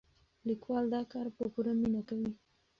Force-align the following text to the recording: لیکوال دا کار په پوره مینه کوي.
لیکوال 0.47 0.85
دا 0.95 1.01
کار 1.13 1.27
په 1.37 1.43
پوره 1.53 1.71
مینه 1.79 2.01
کوي. 2.09 2.31